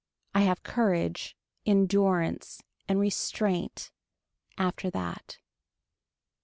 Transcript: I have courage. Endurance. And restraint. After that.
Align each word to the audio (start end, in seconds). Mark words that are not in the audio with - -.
I 0.33 0.41
have 0.41 0.63
courage. 0.63 1.37
Endurance. 1.63 2.63
And 2.89 2.99
restraint. 2.99 3.91
After 4.57 4.89
that. 4.89 5.37